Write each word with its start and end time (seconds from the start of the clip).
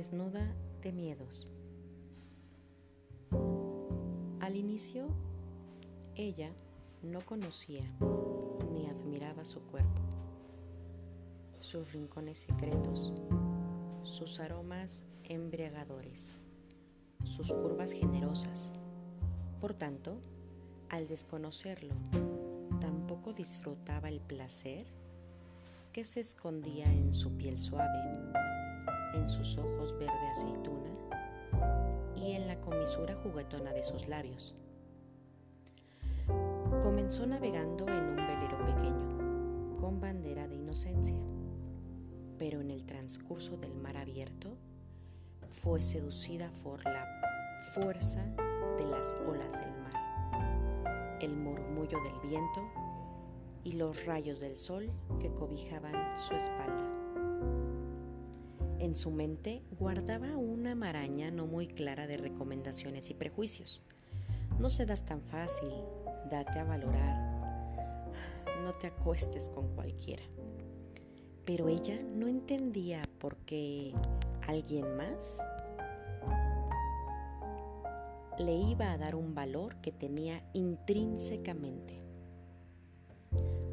Desnuda 0.00 0.50
de 0.80 0.92
miedos. 0.92 1.46
Al 4.40 4.56
inicio, 4.56 5.08
ella 6.14 6.50
no 7.02 7.20
conocía 7.20 7.84
ni 8.72 8.86
admiraba 8.86 9.44
su 9.44 9.60
cuerpo, 9.60 10.00
sus 11.60 11.92
rincones 11.92 12.38
secretos, 12.38 13.12
sus 14.02 14.40
aromas 14.40 15.04
embriagadores, 15.24 16.30
sus 17.26 17.52
curvas 17.52 17.92
generosas. 17.92 18.72
Por 19.60 19.74
tanto, 19.74 20.16
al 20.88 21.08
desconocerlo, 21.08 21.92
tampoco 22.80 23.34
disfrutaba 23.34 24.08
el 24.08 24.22
placer 24.22 24.86
que 25.92 26.06
se 26.06 26.20
escondía 26.20 26.86
en 26.86 27.12
su 27.12 27.36
piel 27.36 27.58
suave, 27.58 28.49
en 29.14 29.28
sus 29.28 29.56
ojos 29.58 29.96
verde 29.98 30.28
aceituna 30.30 30.90
y 32.16 32.32
en 32.32 32.46
la 32.46 32.60
comisura 32.60 33.16
juguetona 33.22 33.72
de 33.72 33.82
sus 33.82 34.08
labios. 34.08 34.54
Comenzó 36.82 37.26
navegando 37.26 37.86
en 37.88 38.04
un 38.04 38.16
velero 38.16 38.58
pequeño, 38.66 39.76
con 39.78 40.00
bandera 40.00 40.46
de 40.46 40.56
inocencia, 40.56 41.20
pero 42.38 42.60
en 42.60 42.70
el 42.70 42.84
transcurso 42.84 43.56
del 43.56 43.74
mar 43.74 43.96
abierto 43.96 44.56
fue 45.62 45.82
seducida 45.82 46.50
por 46.62 46.84
la 46.84 47.06
fuerza 47.74 48.24
de 48.78 48.86
las 48.86 49.14
olas 49.26 49.60
del 49.60 49.72
mar, 49.82 51.18
el 51.20 51.36
murmullo 51.36 51.98
del 52.02 52.30
viento 52.30 52.62
y 53.64 53.72
los 53.72 54.06
rayos 54.06 54.40
del 54.40 54.56
sol 54.56 54.90
que 55.18 55.30
cobijaban 55.34 55.94
su 56.18 56.34
espalda. 56.34 57.79
En 58.80 58.96
su 58.96 59.10
mente 59.10 59.62
guardaba 59.78 60.38
una 60.38 60.74
maraña 60.74 61.30
no 61.30 61.46
muy 61.46 61.66
clara 61.66 62.06
de 62.06 62.16
recomendaciones 62.16 63.10
y 63.10 63.14
prejuicios. 63.14 63.82
No 64.58 64.70
se 64.70 64.86
das 64.86 65.04
tan 65.04 65.20
fácil, 65.20 65.68
date 66.30 66.58
a 66.58 66.64
valorar, 66.64 67.14
no 68.64 68.72
te 68.72 68.86
acuestes 68.86 69.50
con 69.50 69.68
cualquiera. 69.74 70.22
Pero 71.44 71.68
ella 71.68 72.00
no 72.14 72.26
entendía 72.26 73.02
por 73.18 73.36
qué 73.44 73.92
alguien 74.48 74.96
más 74.96 75.42
le 78.38 78.54
iba 78.54 78.92
a 78.92 78.96
dar 78.96 79.14
un 79.14 79.34
valor 79.34 79.76
que 79.82 79.92
tenía 79.92 80.42
intrínsecamente. 80.54 82.00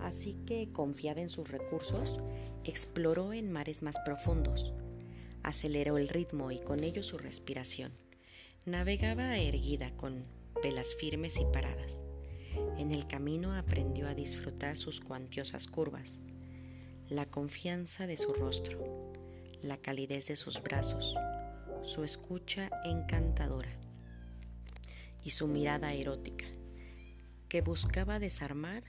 Así 0.00 0.34
que, 0.46 0.72
confiada 0.72 1.20
en 1.20 1.28
sus 1.28 1.48
recursos, 1.52 2.18
exploró 2.64 3.32
en 3.32 3.52
mares 3.52 3.84
más 3.84 4.00
profundos, 4.00 4.74
aceleró 5.46 5.96
el 5.96 6.08
ritmo 6.08 6.50
y 6.50 6.58
con 6.58 6.82
ello 6.82 7.04
su 7.04 7.18
respiración. 7.18 7.92
Navegaba 8.64 9.38
erguida 9.38 9.96
con 9.96 10.24
velas 10.60 10.96
firmes 10.96 11.38
y 11.38 11.44
paradas. 11.44 12.02
En 12.76 12.90
el 12.90 13.06
camino 13.06 13.54
aprendió 13.54 14.08
a 14.08 14.14
disfrutar 14.14 14.76
sus 14.76 15.00
cuantiosas 15.00 15.68
curvas, 15.68 16.18
la 17.08 17.26
confianza 17.26 18.08
de 18.08 18.16
su 18.16 18.34
rostro, 18.34 19.12
la 19.62 19.76
calidez 19.76 20.26
de 20.26 20.34
sus 20.34 20.60
brazos, 20.60 21.14
su 21.84 22.02
escucha 22.02 22.68
encantadora 22.84 23.78
y 25.22 25.30
su 25.30 25.46
mirada 25.46 25.94
erótica, 25.94 26.46
que 27.48 27.60
buscaba 27.60 28.18
desarmar 28.18 28.82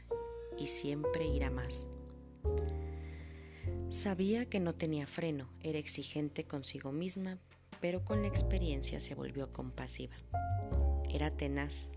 y 0.58 0.66
siempre 0.66 1.28
ir 1.28 1.44
a 1.44 1.52
más. 1.52 1.85
Sabía 3.89 4.45
que 4.45 4.59
no 4.59 4.75
tenía 4.75 5.07
freno, 5.07 5.50
era 5.62 5.79
exigente 5.79 6.44
consigo 6.44 6.91
misma, 6.91 7.39
pero 7.79 8.03
con 8.03 8.22
la 8.22 8.28
experiencia 8.28 9.00
se 9.00 9.16
volvió 9.16 9.53
compasiva. 9.53 10.16
Era 11.09 11.31
tenaz, 11.31 11.89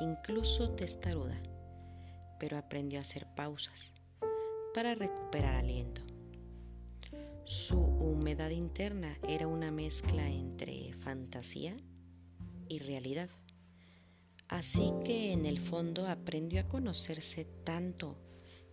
incluso 0.00 0.72
testaruda, 0.72 1.40
pero 2.40 2.58
aprendió 2.58 2.98
a 2.98 3.02
hacer 3.02 3.28
pausas 3.36 3.92
para 4.74 4.96
recuperar 4.96 5.54
aliento. 5.54 6.02
Su 7.44 7.78
humedad 7.78 8.50
interna 8.50 9.16
era 9.28 9.46
una 9.46 9.70
mezcla 9.70 10.28
entre 10.28 10.94
fantasía 10.94 11.76
y 12.68 12.80
realidad. 12.80 13.30
Así 14.48 14.92
que 15.04 15.32
en 15.32 15.46
el 15.46 15.60
fondo 15.60 16.08
aprendió 16.08 16.60
a 16.62 16.68
conocerse 16.68 17.44
tanto 17.62 18.18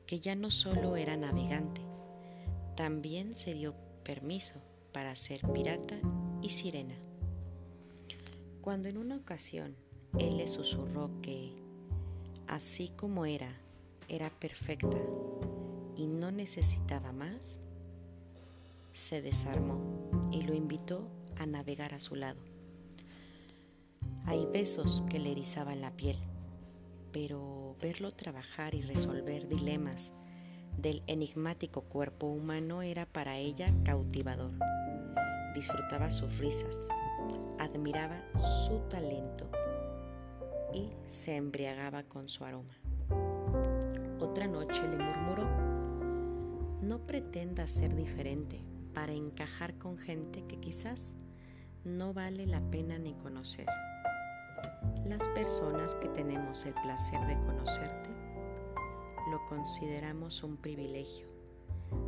que 0.08 0.20
ya 0.20 0.34
no 0.34 0.50
solo 0.50 0.98
era 0.98 1.16
navegante, 1.18 1.83
también 2.76 3.36
se 3.36 3.54
dio 3.54 3.76
permiso 4.04 4.56
para 4.92 5.16
ser 5.16 5.42
pirata 5.54 6.00
y 6.42 6.50
sirena. 6.50 6.96
Cuando 8.62 8.90
en 8.90 8.98
una 8.98 9.18
ocasión 9.18 9.76
él 10.18 10.38
le 10.38 10.48
susurró 10.48 11.10
que, 11.22 11.54
así 12.48 12.90
como 12.90 13.26
era, 13.26 13.52
era 14.08 14.30
perfecta 14.30 14.98
y 15.96 16.08
no 16.08 16.32
necesitaba 16.32 17.12
más, 17.12 17.60
se 18.94 19.22
desarmó 19.22 19.80
y 20.32 20.44
lo 20.44 20.54
invitó 20.54 21.08
a 21.38 21.46
navegar 21.46 21.94
a 21.94 22.00
su 22.00 22.16
lado. 22.16 22.40
Hay 24.26 24.46
besos 24.46 25.04
que 25.10 25.20
le 25.20 25.32
erizaban 25.32 25.82
la 25.82 25.92
piel, 25.92 26.18
pero 27.12 27.76
verlo 27.82 28.12
trabajar 28.12 28.76
y 28.76 28.82
resolver 28.82 29.48
dilemas 29.48 30.14
del 30.78 31.04
enigmático 31.08 31.82
cuerpo 31.82 32.28
humano 32.28 32.82
era 32.82 33.06
para 33.06 33.38
ella 33.38 33.68
cautivador. 33.84 34.52
Disfrutaba 35.54 36.10
sus 36.10 36.38
risas, 36.40 36.88
admiraba 37.60 38.22
su 38.66 38.80
talento 38.90 39.50
y 40.74 40.90
se 41.06 41.36
embriagaba 41.36 42.04
con 42.04 42.28
su 42.30 42.44
aroma. 42.44 42.74
Otra 44.20 44.48
noche 44.48 44.82
le 44.88 44.98
murmuró, 44.98 45.48
no 46.82 47.00
pretenda 47.06 47.68
ser 47.68 47.96
diferente 47.96 48.60
para 48.94 49.14
encajar 49.14 49.78
con 49.78 49.98
gente 49.98 50.44
que 50.48 50.60
quizás 50.60 51.16
no 51.84 52.14
vale 52.14 52.46
la 52.46 52.62
pena 52.72 52.98
ni 52.98 53.14
conocer 53.14 53.68
las 55.06 55.28
personas 55.30 55.96
que 55.96 56.08
tenemos 56.10 56.66
el 56.66 56.74
placer 56.74 57.20
de 57.28 57.38
conocerte 57.46 58.10
lo 59.30 59.46
consideramos 59.46 60.44
un 60.44 60.58
privilegio, 60.58 61.28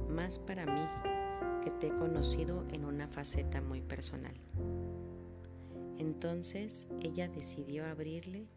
más 0.09 0.39
para 0.39 0.65
mí 0.65 1.61
que 1.63 1.71
te 1.71 1.87
he 1.87 1.95
conocido 1.95 2.65
en 2.69 2.85
una 2.85 3.07
faceta 3.07 3.61
muy 3.61 3.81
personal. 3.81 4.35
Entonces 5.97 6.87
ella 7.01 7.27
decidió 7.27 7.85
abrirle 7.85 8.47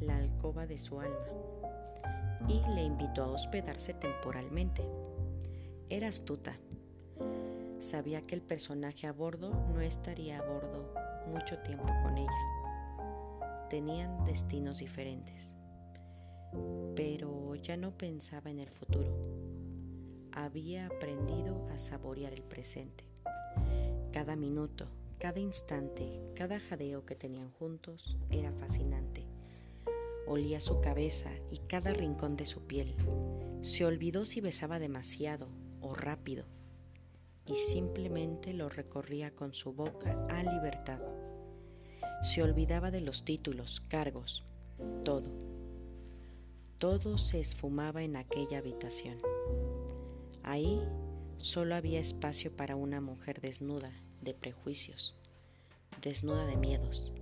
la 0.00 0.16
alcoba 0.16 0.66
de 0.66 0.78
su 0.78 1.00
alma 1.00 1.26
y 2.48 2.60
le 2.74 2.82
invitó 2.82 3.24
a 3.24 3.30
hospedarse 3.30 3.94
temporalmente. 3.94 4.82
Era 5.90 6.08
astuta. 6.08 6.56
Sabía 7.80 8.22
que 8.22 8.34
el 8.34 8.42
personaje 8.42 9.06
a 9.06 9.12
bordo 9.12 9.50
no 9.72 9.80
estaría 9.80 10.38
a 10.38 10.42
bordo 10.42 10.92
mucho 11.26 11.58
tiempo 11.58 11.86
con 12.02 12.16
ella 12.16 12.58
tenían 13.68 14.24
destinos 14.24 14.78
diferentes. 14.78 15.52
Pero 16.94 17.54
ya 17.56 17.76
no 17.76 17.96
pensaba 17.96 18.50
en 18.50 18.58
el 18.58 18.70
futuro. 18.70 19.20
Había 20.32 20.86
aprendido 20.86 21.66
a 21.72 21.78
saborear 21.78 22.32
el 22.32 22.42
presente. 22.42 23.04
Cada 24.12 24.36
minuto, 24.36 24.88
cada 25.18 25.40
instante, 25.40 26.20
cada 26.34 26.60
jadeo 26.60 27.04
que 27.04 27.14
tenían 27.14 27.50
juntos 27.52 28.16
era 28.30 28.52
fascinante. 28.52 29.24
Olía 30.26 30.60
su 30.60 30.80
cabeza 30.80 31.30
y 31.50 31.58
cada 31.58 31.90
rincón 31.90 32.36
de 32.36 32.46
su 32.46 32.66
piel. 32.66 32.94
Se 33.62 33.84
olvidó 33.84 34.24
si 34.24 34.40
besaba 34.40 34.78
demasiado 34.78 35.48
o 35.80 35.94
rápido 35.94 36.44
y 37.48 37.54
simplemente 37.54 38.52
lo 38.52 38.68
recorría 38.68 39.34
con 39.34 39.54
su 39.54 39.72
boca 39.72 40.26
a 40.28 40.42
libertad. 40.42 41.00
Se 42.22 42.42
olvidaba 42.42 42.90
de 42.90 43.00
los 43.00 43.24
títulos, 43.24 43.80
cargos, 43.88 44.44
todo. 45.02 45.57
Todo 46.78 47.18
se 47.18 47.40
esfumaba 47.40 48.04
en 48.04 48.14
aquella 48.14 48.58
habitación. 48.58 49.18
Ahí 50.44 50.80
solo 51.38 51.74
había 51.74 51.98
espacio 51.98 52.54
para 52.54 52.76
una 52.76 53.00
mujer 53.00 53.40
desnuda 53.40 53.92
de 54.22 54.32
prejuicios, 54.32 55.16
desnuda 56.02 56.46
de 56.46 56.56
miedos, 56.56 57.12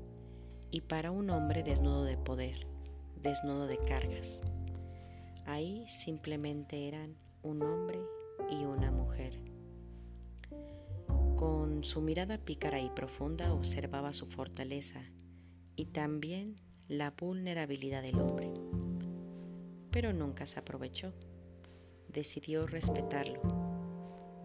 y 0.71 0.83
para 0.83 1.11
un 1.11 1.31
hombre 1.31 1.63
desnudo 1.63 2.05
de 2.05 2.19
poder, 2.19 2.67
desnudo 3.23 3.67
de 3.67 3.79
cargas. 3.79 4.43
Ahí 5.47 5.87
simplemente 5.89 6.87
eran 6.87 7.17
un 7.43 7.63
hombre 7.63 7.99
y 8.51 8.67
una 8.67 8.91
mujer. 8.91 9.41
Con 11.37 11.83
su 11.83 12.03
mirada 12.03 12.37
pícara 12.37 12.81
y 12.81 12.91
profunda 12.91 13.55
observaba 13.55 14.13
su 14.13 14.27
fortaleza 14.27 15.01
y 15.77 15.87
también 15.87 16.57
la 16.89 17.13
vulnerabilidad 17.13 18.03
del 18.03 18.21
hombre. 18.21 18.53
Pero 19.97 20.13
nunca 20.13 20.45
se 20.45 20.59
aprovechó. 20.59 21.15
Decidió 22.13 22.67
respetarlo. 22.67 23.41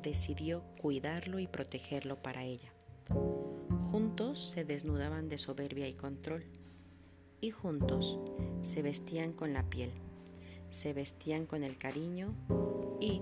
Decidió 0.01 0.63
cuidarlo 0.79 1.39
y 1.39 1.47
protegerlo 1.47 2.15
para 2.21 2.45
ella. 2.45 2.71
Juntos 3.91 4.51
se 4.51 4.63
desnudaban 4.63 5.27
de 5.27 5.37
soberbia 5.37 5.89
y 5.89 5.93
control, 5.93 6.45
y 7.41 7.51
juntos 7.51 8.17
se 8.61 8.81
vestían 8.81 9.33
con 9.33 9.51
la 9.51 9.69
piel, 9.69 9.91
se 10.69 10.93
vestían 10.93 11.45
con 11.45 11.65
el 11.65 11.77
cariño 11.77 12.33
y 13.01 13.21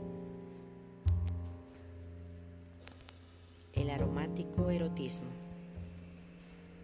el 3.74 3.90
aromático 3.90 4.70
erotismo, 4.70 5.32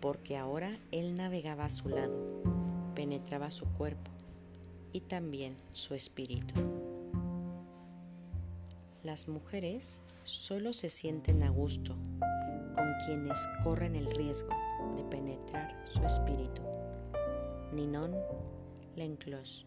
porque 0.01 0.38
ahora 0.38 0.80
él 0.89 1.13
navegaba 1.13 1.65
a 1.65 1.69
su 1.69 1.88
lado, 1.88 2.42
penetraba 2.95 3.51
su 3.51 3.68
cuerpo 3.68 4.14
y 4.95 5.01
también 5.01 5.57
su 5.74 5.94
espíritu. 5.94 6.53
Las 9.03 9.27
mujeres 9.27 10.00
solo 10.24 10.71
se 10.71 10.89
sienten 10.89 11.44
a 11.44 11.50
gusto 11.50 11.97
con 12.75 12.94
quienes 13.06 13.38
corren 13.62 13.97
el 13.97 14.09
riesgo 14.15 14.51
de 14.95 15.03
penetrar 15.03 15.86
su 15.89 16.01
espíritu. 16.06 16.62
Ninon 17.74 18.15
Lenclos 18.95 19.65